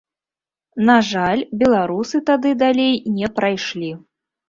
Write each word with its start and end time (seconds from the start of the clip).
На 0.87 0.95
жаль, 1.09 1.45
беларусы 1.65 2.25
тады 2.33 2.57
далей 2.65 3.01
не 3.23 3.35
прайшлі. 3.41 3.97